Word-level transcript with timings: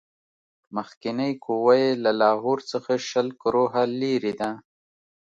مخکنۍ 0.75 1.31
قوه 1.45 1.73
یې 1.83 1.89
له 2.03 2.11
لاهور 2.21 2.59
څخه 2.71 2.91
شل 3.09 3.27
کروهه 3.41 3.83
لیري 4.01 4.33
ده. 4.39 4.49